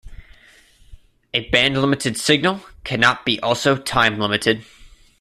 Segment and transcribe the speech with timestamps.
[1.31, 4.63] A bandlimited signal cannot be also timelimited.